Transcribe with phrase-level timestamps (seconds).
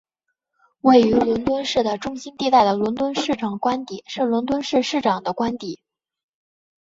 [0.81, 5.79] 位于伦敦市的中心地带的伦敦市长官邸是伦敦市市长的官邸。